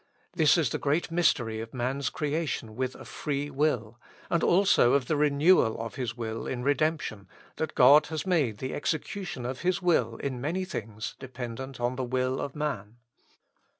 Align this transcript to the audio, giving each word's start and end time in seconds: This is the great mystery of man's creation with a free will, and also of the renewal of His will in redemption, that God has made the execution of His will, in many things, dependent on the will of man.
This 0.33 0.57
is 0.57 0.71
the 0.71 0.79
great 0.79 1.11
mystery 1.11 1.59
of 1.59 1.75
man's 1.75 2.09
creation 2.09 2.75
with 2.75 2.95
a 2.95 3.05
free 3.05 3.51
will, 3.51 3.99
and 4.31 4.43
also 4.43 4.93
of 4.93 5.05
the 5.05 5.15
renewal 5.15 5.79
of 5.79 5.93
His 5.93 6.17
will 6.17 6.47
in 6.47 6.63
redemption, 6.63 7.27
that 7.57 7.75
God 7.75 8.07
has 8.07 8.25
made 8.25 8.57
the 8.57 8.73
execution 8.73 9.45
of 9.45 9.61
His 9.61 9.79
will, 9.79 10.15
in 10.17 10.41
many 10.41 10.65
things, 10.65 11.13
dependent 11.19 11.79
on 11.79 11.97
the 11.97 12.03
will 12.03 12.41
of 12.41 12.55
man. 12.55 12.95